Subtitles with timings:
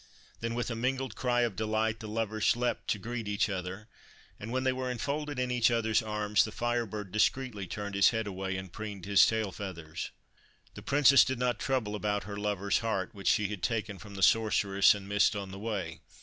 [0.39, 3.87] Then, with a mingled cry of delight, the lovers leapt to greet each other,
[4.39, 8.09] and, when they were enfolded in each other's arms, the Fire Bird discreetly turned his
[8.09, 10.09] head away and preened his tail feathers.
[10.73, 14.23] The Princess did not trouble about her lover's heart which she had taken from the
[14.23, 16.01] Sorceress and missed on the way.